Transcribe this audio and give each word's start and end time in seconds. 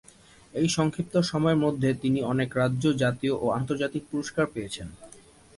এই 0.53 0.67
সংক্ষিপ্ত 0.69 1.13
সময়ের 1.31 1.59
মধ্যে 1.65 1.89
তিনি 1.93 2.19
অনেক 2.23 2.49
রাজ্য, 2.61 2.83
জাতীয় 3.03 3.33
এবং 3.37 3.49
আন্তর্জাতিক 3.59 4.03
পুরস্কার 4.11 4.45
পেয়েছেন। 4.53 4.87